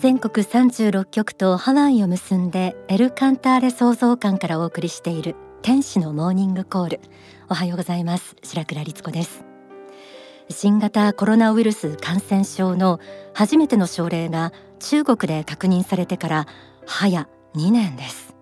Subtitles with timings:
[0.00, 7.00] 全国36局とハワイを結んでエルカンターレ創造館からお送りしている天使のモーニングコール。
[7.50, 8.34] おはようございます。
[8.42, 9.44] 白倉律子です。
[10.48, 12.98] 新型コロナウイルス感染症の
[13.34, 16.46] 初めての症例が中国で確認されてから
[16.86, 18.34] 早2年です。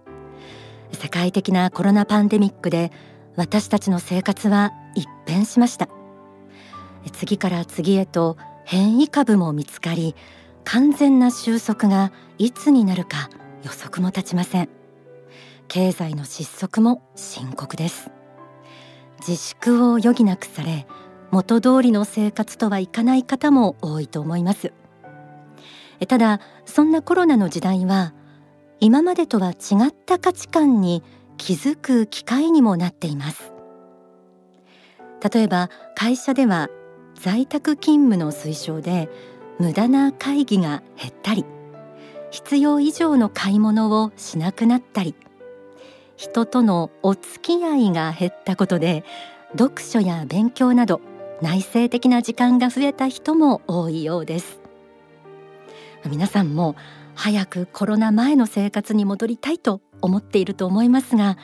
[0.93, 2.93] 世界的なコロナパンデミックで
[3.35, 5.89] 私たちの生活は一変しました。
[7.15, 10.15] 次から次へと変異株も見つかり
[10.71, 13.31] 完全な収束がいつになるか
[13.63, 14.69] 予測も立ちません。
[15.67, 18.11] 経済の失速も深刻です。
[19.21, 20.87] 自粛を余儀なくされ
[21.31, 24.75] 元通りの生活とはいかない方も多いと思います。
[26.07, 28.13] ただそんなコロナの時代は
[28.79, 31.03] 今までとは違った価値観に
[31.39, 33.55] 気づく機会にもなっています。
[35.33, 36.69] 例えば会社では
[37.15, 39.09] 在宅勤務の推奨で
[39.59, 41.45] 無駄な会議が減ったり
[42.31, 45.15] 必要以上の買い物をしなくなったり
[46.17, 49.05] 人とのお付き合いが減ったことで
[49.53, 51.01] 読書や勉強など
[51.41, 54.61] 内省的な時間が増えた人も多いようです。
[56.07, 56.77] 皆さんも
[57.15, 61.37] 早くコロナ前の生活に戻りたいと思っていると思いますが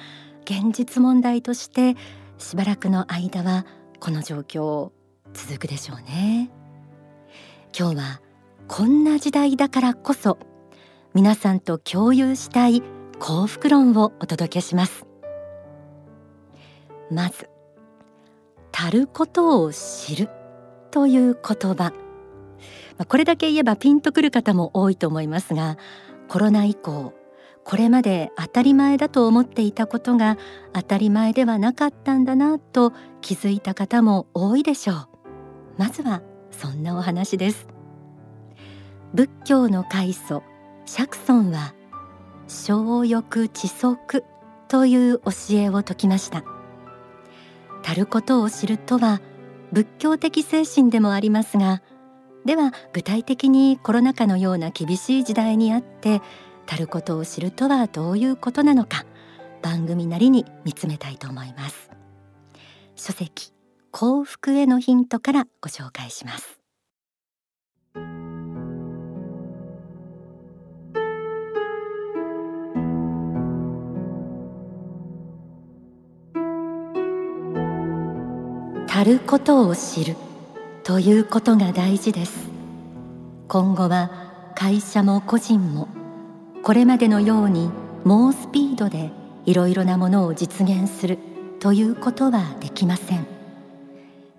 [0.45, 1.97] 現実問題として
[2.39, 3.67] しばらくの間は
[3.99, 4.93] この状況
[5.33, 6.64] 続くでしょうね。
[7.77, 8.21] 今日は
[8.69, 10.39] こんな時代だからこそ
[11.13, 12.85] 皆さんと共有したい
[13.19, 15.07] 幸福論をお届けします。
[17.11, 17.49] まず
[18.73, 20.29] 足ることを知る
[20.93, 21.93] という言葉。
[23.09, 25.77] これだけ言えばピンとくる方も多いと思いますが
[26.29, 27.13] コロナ以降
[27.65, 30.39] これまで当たり前だと思っていたことが
[30.73, 35.09] 当たり前ではなかったんだなと気づいた方も多いでしょう。
[35.77, 36.23] まずは
[36.59, 37.67] そんなお話です。
[39.13, 40.43] 仏教の開祖
[40.87, 41.75] 釈尊は
[42.49, 44.25] 小欲知足
[44.69, 46.45] という教えを説きました。
[47.85, 49.21] 足ることを知るとは
[49.73, 51.83] 仏教的精神でもありますが
[52.47, 56.23] では具体的にコロナ禍のような厳しい時代にあって
[56.67, 59.05] 足ることを知るとはどういうことなのか
[59.63, 61.91] 番組なりに見つめたいと思います。
[62.97, 63.54] 書籍
[63.97, 66.59] 幸福へのヒントからご紹介します。
[78.89, 80.17] 足ることを知る
[80.83, 82.49] ということが大事です。
[83.47, 84.11] 今後は
[84.57, 85.87] 会社も個人も
[86.65, 87.71] これまでのように
[88.03, 89.13] 猛スピードで
[89.47, 91.21] いろいろなものを実現する
[91.61, 93.34] ということはできません。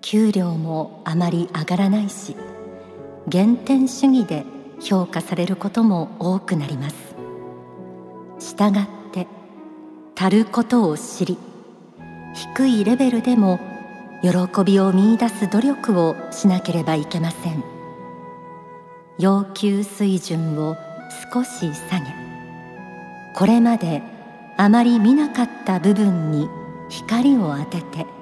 [0.08, 2.36] 給料もあまり上がらないし
[3.26, 4.44] 減点主義で
[4.80, 6.96] 評価されることも多くなります。
[8.38, 9.26] したがって
[10.14, 11.38] 足ることを知り
[12.54, 13.58] 低いレベルでも
[14.22, 17.64] 喜びを見出す努力をしなければいけません。
[19.18, 20.76] 要求水準を
[21.32, 22.14] 少し下げ
[23.34, 24.02] これまで
[24.56, 26.48] あまり見なかった部分に
[26.90, 28.15] 光を当てて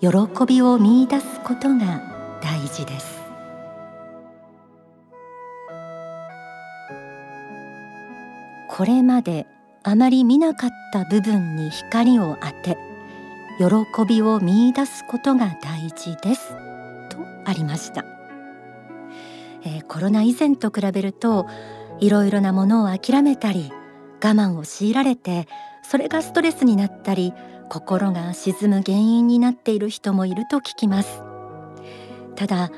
[0.00, 0.08] 喜
[0.46, 3.18] びを見出すことが大事です。
[8.70, 9.48] これまで
[9.82, 12.78] あまり見なかった部分に光を当て
[13.58, 16.50] 喜びを見出すことが大事です。
[17.10, 18.04] とありました、
[19.64, 21.48] えー、コロナ以前と比べると
[21.98, 23.72] いろいろなものを諦めたり
[24.22, 25.48] 我慢を強いられて
[25.82, 27.32] それがストレスになったり
[27.68, 31.22] 心が沈む原因になっている人もいると聞きます。
[32.34, 32.70] ただ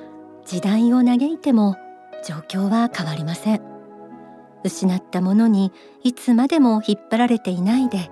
[0.45, 1.77] 時代を嘆いても
[2.27, 3.63] 状況は変わりません。
[4.65, 8.11] 失ったものにいつまでも引っ張られていないで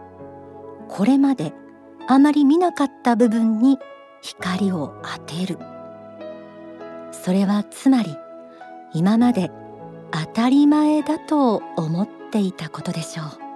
[0.89, 1.53] これまで
[2.07, 3.79] あまり見なかった部分に
[4.23, 5.59] 光を当てる。
[7.13, 8.17] それはつまり
[8.95, 9.51] 今まで
[10.11, 13.48] 当たり前だと思っていたことでしょう。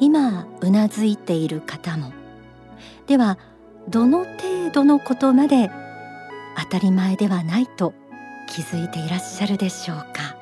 [0.00, 2.12] 今うなずいている方も。
[3.06, 3.38] では
[3.88, 5.70] どの程度のことまで
[6.56, 7.92] 当たり前ではないと
[8.48, 10.36] 気づいていらっしゃるでしょうか。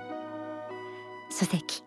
[1.31, 1.85] 書籍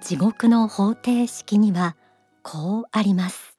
[0.00, 1.96] 地獄の方程式には
[2.42, 3.49] こうあります。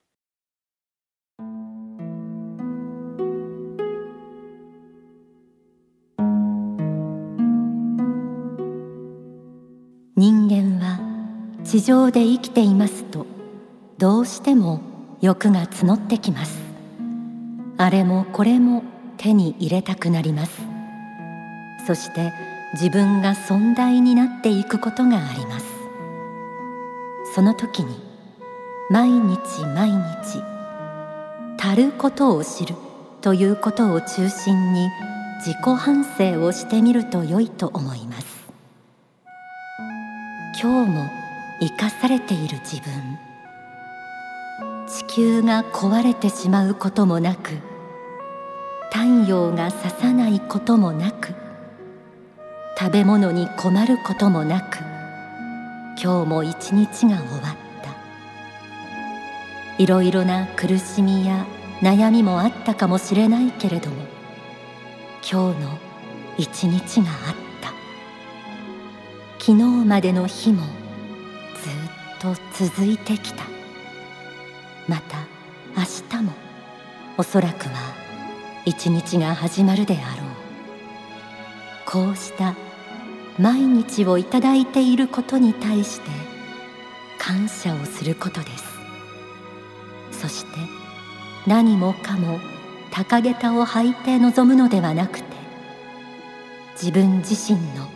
[11.72, 13.26] 地上で生きていますと
[13.98, 14.82] どうしても
[15.22, 16.60] 欲が募ってきます。
[17.78, 18.84] あれもこれも
[19.16, 20.62] 手に入れたくなります。
[21.88, 22.34] そして
[22.74, 25.66] 自分が存在になっていくことがあります。
[27.34, 27.96] その時に
[28.90, 30.44] 毎日毎日
[31.58, 32.76] 足ることを知る
[33.22, 34.90] ということを中心に
[35.38, 38.28] 自己反省をしてみると良いと思います。
[40.62, 41.21] 今日も
[41.62, 42.92] 生かされている自分。
[44.88, 47.52] 地球が壊れてしまうこともなく
[48.92, 51.34] 太陽が差さないこともなく
[52.78, 54.80] 食べ物に困ることもなく
[56.02, 57.92] 今日も一日が終わった。
[59.82, 61.46] いろいろな苦しみや
[61.82, 63.96] 悩みもあったかもしれないけれども
[65.22, 65.78] 今日の
[66.38, 67.72] 一日があった。
[69.40, 70.81] 昨日までの日も
[72.22, 73.44] と続いてきた。
[74.88, 75.18] また
[75.76, 76.32] 明日も
[77.18, 77.96] おそらくは
[78.64, 80.28] 一日が始まるであろう。
[81.86, 82.56] こうした
[83.40, 86.12] 毎日をいただいていることに対して
[87.18, 88.64] 感謝をすることです。
[90.12, 90.52] そして
[91.48, 92.40] 何もかも
[92.92, 95.26] 高げたを履いて臨むのではなくて
[96.74, 97.90] 自分自身の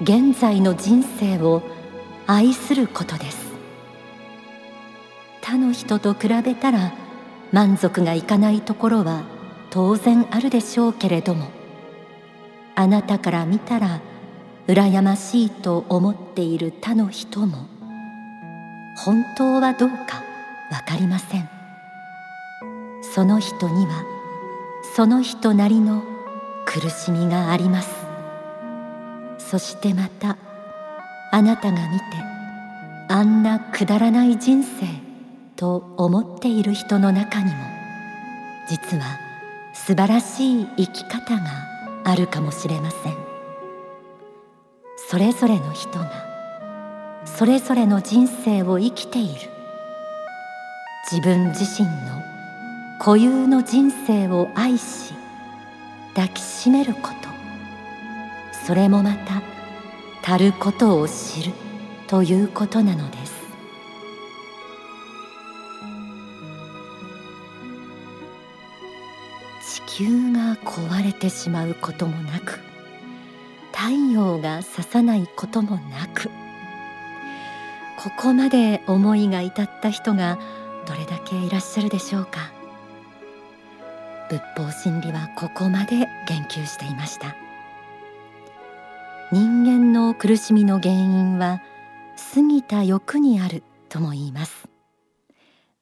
[0.00, 1.73] 現在の人生を
[2.26, 3.52] 愛することです。
[5.42, 6.94] 他の人と比べたら
[7.52, 9.24] 満足がいかないところは
[9.70, 11.48] 当然あるでしょうけれども
[12.74, 14.00] あなたから見たら
[14.66, 17.66] 羨ましいと思っている他の人も
[18.96, 20.22] 本当はどうか
[20.70, 21.48] 分かりません。
[23.14, 24.02] その人には
[24.96, 26.02] その人なりの
[26.64, 27.90] 苦しみがあります。
[29.38, 30.38] そしてまた
[31.34, 32.04] あなたが見て
[33.08, 34.86] あんなくだらない人生
[35.56, 37.56] と思っている人の中にも
[38.68, 39.18] 実は
[39.72, 41.42] 素晴らしい生き方が
[42.04, 43.16] あるかもしれません。
[45.08, 46.08] それぞれの人が
[47.24, 49.50] それぞれの人生を生きている。
[51.10, 52.22] 自分自身の
[53.00, 55.14] 固有の人生を愛し
[56.14, 57.28] 抱きしめること。
[58.64, 59.53] それもまた
[60.26, 61.52] 足ることを知る
[62.06, 63.34] ということなのです。
[69.86, 72.58] 地球が壊れてしまうこともなく
[73.72, 76.30] 太陽が差さないこともなく
[77.98, 80.38] ここまで思いが至った人が
[80.86, 82.52] どれだけいらっしゃるでしょうか。
[84.28, 87.43] 仏法真理はここまで言及していました。
[89.32, 91.60] 人間の苦しみの原因は
[92.34, 94.68] 過ぎた欲にあるとも言います。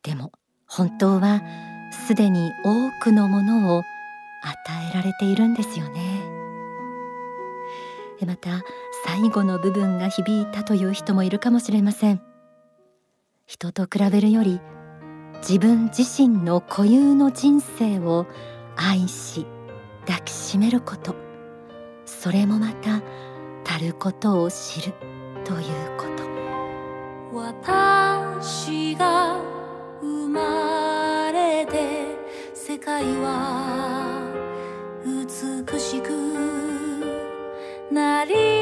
[0.03, 0.33] でも
[0.67, 1.43] 本当は
[2.07, 3.83] すでに多くのものを
[4.43, 6.23] 与えられているんですよね。
[8.25, 8.63] また
[9.05, 12.23] 最後の部分が響いたという人もいるかもしれません。
[13.47, 14.61] 人と比べるより
[15.39, 18.27] 自分自身の固有の人生を
[18.77, 19.47] 愛し
[20.07, 21.17] 抱きしめること。
[22.07, 23.03] それもまた
[23.75, 24.93] 足ることを知る
[25.45, 26.23] ということ。
[27.35, 29.41] 私が
[30.03, 32.05] 生まれて
[32.53, 34.21] 世界は
[35.07, 36.11] 美しく
[37.91, 38.62] なり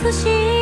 [0.00, 0.57] 美し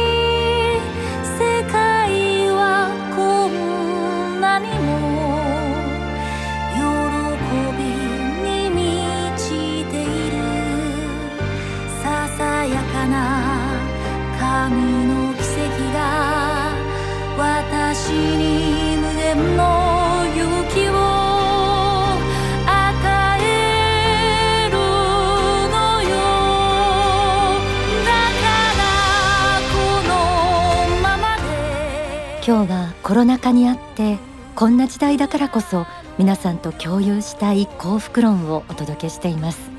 [33.16, 34.18] ロナ禍にあって
[34.54, 35.86] こんな時代だからこそ
[36.18, 39.70] 皆さんと共有したい幸福論をお届けしています。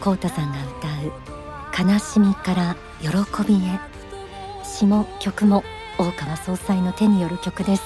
[0.00, 0.58] コウタさんが
[1.74, 3.08] 歌う悲しみから喜
[3.42, 3.80] びへ
[4.62, 5.64] 詩も曲も
[5.98, 7.82] 大川総裁の手による曲です。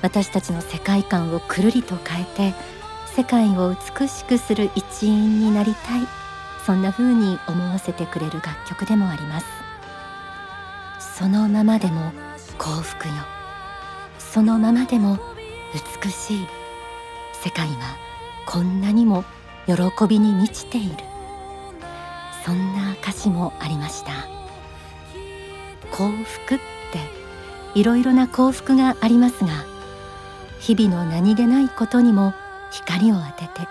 [0.00, 2.56] 私たちの世界観をくるりと変えて
[3.14, 6.00] 世界を美しくする一員になりたい。
[6.64, 9.46] そんな風に思わせてくれる楽曲でもあります。
[11.18, 12.12] そのままでも
[12.56, 13.39] 幸福よ。
[14.32, 15.18] そのままでも
[16.04, 16.46] 美しい
[17.42, 17.96] 世界は
[18.46, 19.24] こんなにも
[19.66, 19.74] 喜
[20.08, 20.96] びに満ちている。
[22.44, 24.12] そんな歌詞もありました。
[25.90, 29.50] 幸福っていろいろな幸福がありますが
[30.60, 32.32] 日々の何気ないことにも
[32.70, 33.68] 光を当てて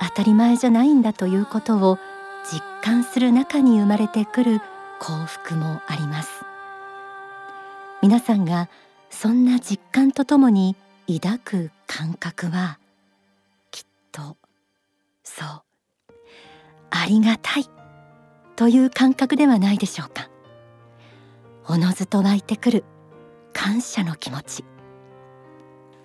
[0.00, 1.98] 当たり前じゃないんだということを
[2.52, 4.60] 実感する中に生まれてくる
[4.98, 6.44] 幸福もあります。
[8.02, 8.68] 皆さんが
[9.22, 10.74] そんな実感とともに
[11.06, 12.80] 抱く感覚は
[13.70, 14.36] きっと
[15.22, 15.48] そう
[16.90, 17.66] ありがたい
[18.56, 20.28] という感覚ではないでしょうか。
[21.68, 22.84] おのずと湧いてくる
[23.52, 24.64] 感謝の気持ち。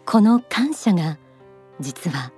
[0.06, 1.18] この感謝が
[1.80, 2.32] 実は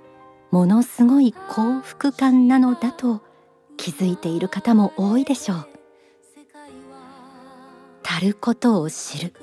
[0.50, 3.20] ものすごい幸福感なのだと
[3.76, 5.68] 気づいている方も多いでしょう。
[8.02, 9.34] 足ることを知る。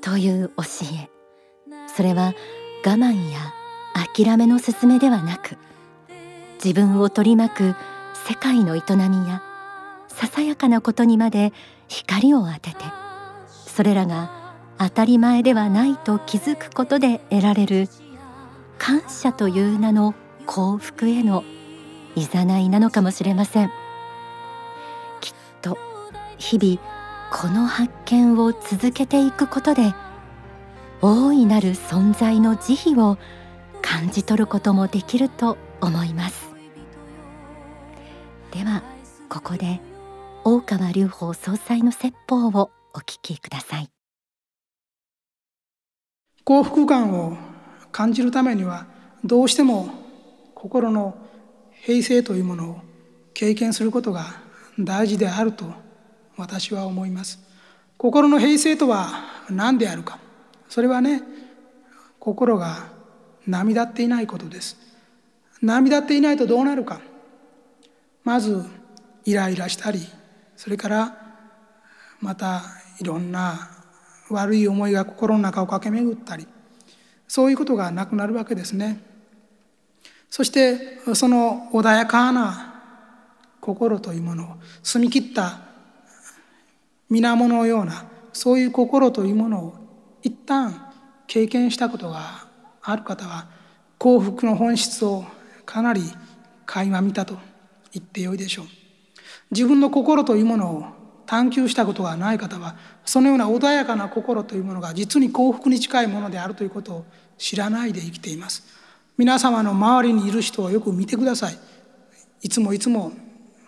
[0.00, 0.62] という教
[0.94, 1.10] え。
[1.94, 2.34] それは
[2.86, 3.52] 我慢や
[4.14, 5.56] 諦めの勧めではなく
[6.62, 7.74] 自分を取り巻く
[8.26, 9.42] 世界の営みや
[10.06, 11.52] ささやかなことにまで
[11.88, 12.76] 光を当てて
[13.48, 14.30] それらが
[14.78, 17.88] 当たり前ではないと気づくことで得られる
[18.78, 20.14] 感謝という名の
[20.46, 21.42] 幸福への
[22.14, 23.72] いざないなのかもしれません。
[25.20, 25.76] きっと
[26.38, 26.97] 日々
[27.30, 29.94] この発見を続けていくことで
[31.02, 33.18] 大いなる存在の慈悲を
[33.82, 36.48] 感じ取ることもできると思います。
[38.50, 38.82] では
[39.28, 39.80] ここで
[40.44, 43.90] 大川隆法総裁の説法をお聞きください。
[46.44, 47.36] 幸福感を
[47.92, 48.86] 感じるためには
[49.22, 49.90] どうしても
[50.54, 51.16] 心の
[51.82, 52.80] 平静というものを
[53.34, 54.24] 経験することが
[54.80, 55.66] 大事であると
[56.38, 57.38] 私は思います。
[57.98, 59.08] 心の平静とは
[59.50, 60.18] 何であるか。
[60.68, 61.22] それはね
[62.20, 62.86] 心が
[63.46, 64.76] 波立っていないことです。
[65.60, 67.00] 波立っていないとどうなるか。
[68.22, 68.64] まず
[69.24, 70.00] イライラしたり
[70.56, 71.16] それから
[72.20, 72.62] また
[73.00, 73.70] いろんな
[74.30, 76.46] 悪い思いが心の中を駆け巡ったり。
[77.26, 79.02] そういうことがなくなるわけですね。
[80.30, 82.80] そしてその穏やかな
[83.60, 85.67] 心というものを澄み切った
[87.08, 89.74] 水面のようなそういう心というものを
[90.22, 90.92] 一旦
[91.26, 92.46] 経験したことが
[92.82, 93.46] ある方は
[93.98, 95.24] 幸福の本質を
[95.64, 96.02] かなり
[96.66, 97.36] 垣間見たと
[97.92, 98.66] 言ってよいでしょう。
[99.50, 100.84] 自分の心というものを
[101.26, 108.64] 探求したことがない方はそのような穏やかな心というものが実に幸福に近いものであるということを知らないで生きています。
[109.16, 111.58] 皆様の周りにいる人をよく見てください。
[112.42, 113.12] いつもいつも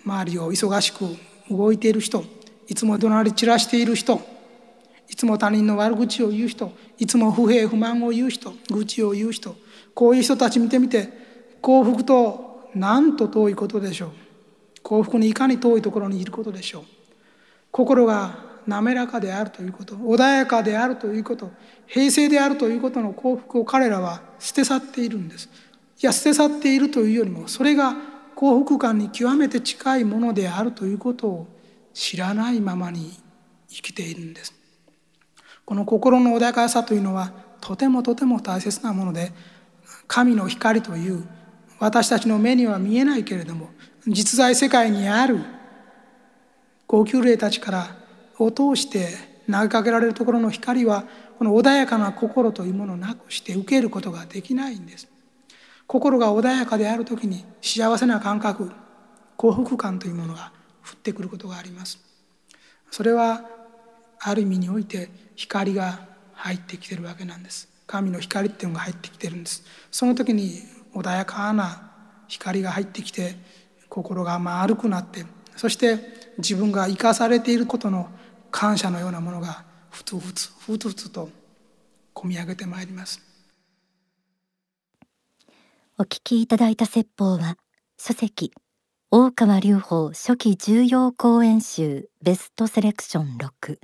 [0.05, 1.05] 周りを忙しく
[1.51, 2.25] 動いている人。
[2.71, 4.21] いつも怒鳴り散らしている人
[5.09, 9.57] いつも他人の悪口を言う人いつも不平不満を言う人愚痴を言う人
[9.93, 11.09] こういう人たち見てみて
[11.61, 14.11] 幸福となんと遠いことでしょう。
[14.85, 16.85] 幸福にいかに遠いところにいることでしょう。
[17.73, 21.51] 心が滑らかであるということ穏やかであるということ
[21.89, 25.49] 平静であるということの幸福を彼らは捨て去っているんです。
[26.01, 27.97] いや捨て去っているというよりもそれが
[28.37, 31.60] 幸福感に極めて近いものであるということを
[31.95, 33.13] 知らないままに
[33.69, 34.55] 生きているんです。
[35.65, 39.33] この心の穏やかさというのはとてもとても大切なもので
[40.09, 41.25] 神の光という
[41.79, 43.71] 私たちの目には見えないけれども
[44.07, 45.41] 実在世界にある
[46.87, 47.97] 高級霊たちから
[48.39, 49.09] を通して
[49.51, 51.05] 投げかけられるところの光は
[51.39, 55.09] この穏やかな心というものをなくして受けることができないんです。
[55.87, 58.71] 心が穏やかである時に幸せな感覚
[59.37, 60.53] 幸福感というものが
[60.85, 61.99] 降ってくることがあります。
[62.91, 63.43] それは
[64.19, 67.69] ある意味において光が入ってきてるわけなんです。
[67.87, 69.65] 神の光っていうのが入ってきてるんです。
[69.91, 70.63] その時に
[70.95, 71.91] 穏やかな
[72.29, 73.35] 光が入ってきて
[73.89, 75.25] 心が丸くなって
[75.57, 75.99] そして
[76.39, 78.09] 自分が生かされていることの
[78.51, 81.29] 感謝のようなものがふつふつふつふつと
[82.15, 83.21] 込み上げてまいります。
[85.99, 87.59] お聞きいただいた説法は
[87.99, 88.53] 書籍
[89.13, 93.79] 大川隆法初期重要講演集ベストセレクション6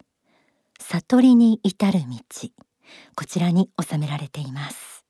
[0.78, 2.48] 悟りに至る道。
[3.16, 5.04] こちらに収められています。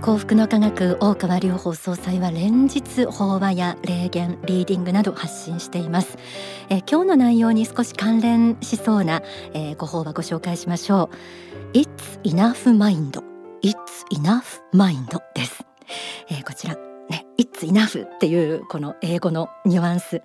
[0.00, 6.16] 幸福の科学大川隆法総裁は連日法話や霊言リーディングなど発信しています、
[6.70, 9.22] え、今日の内容に少し関連しそうな、
[9.52, 11.10] えー、ご法話ご紹介しましょ
[11.74, 11.76] う。
[11.76, 11.86] It's
[12.22, 13.29] enough mind
[13.62, 13.74] It's
[14.10, 15.62] enough mind です、
[16.30, 16.74] えー、こちら
[17.10, 20.22] ね、It's enough っていうこの英語のニュアンス。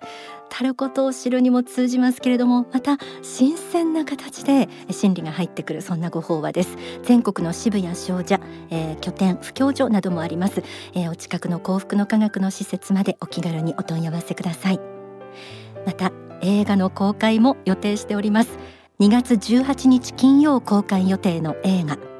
[0.48, 6.76] たることを知るにも通じますけれどもまた新鮮な形で真理が入ってくるそんなご法話です。
[7.02, 10.62] 全国の支部や商社、えー、拠点布教所などもあります、
[10.94, 14.80] えー、お近くの幸福の科学の施設までお気軽にお問い合わせください。
[15.84, 18.58] また映画の公開も予定しております。
[19.00, 22.15] 2月18日金曜公開予定の映画。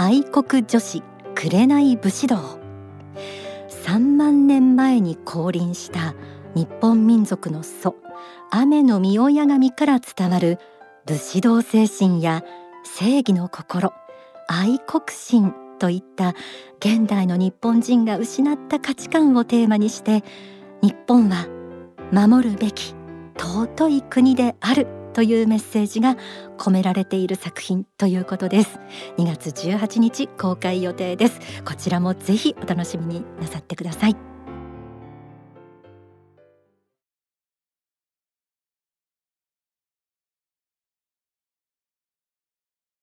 [0.00, 1.02] 愛国女子
[1.34, 2.36] 紅武士道
[3.84, 6.14] 3万年前に降臨した
[6.54, 7.96] 日本民族の祖
[8.52, 10.60] 雨の御親神から伝わる
[11.04, 12.44] 武士道精神や
[12.84, 13.92] 正義の心
[14.46, 16.36] 愛国心といった
[16.78, 20.22] 現代の日本人が失った価値観をテーマにして
[20.80, 21.48] 日本は
[22.12, 22.94] 守るべき
[23.36, 24.97] 尊い国である。
[25.18, 26.16] というメッセージが
[26.58, 28.78] 込められている作品ということです。
[29.16, 31.40] 2月18日公開予定です。
[31.64, 34.27] こちらもぜひお楽しみになさってください。